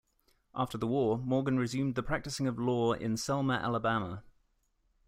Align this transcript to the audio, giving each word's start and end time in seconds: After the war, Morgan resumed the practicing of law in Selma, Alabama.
After 0.55 0.79
the 0.79 0.87
war, 0.87 1.19
Morgan 1.19 1.59
resumed 1.59 1.93
the 1.93 2.01
practicing 2.01 2.47
of 2.47 2.57
law 2.57 2.93
in 2.93 3.17
Selma, 3.17 3.53
Alabama. 3.57 4.23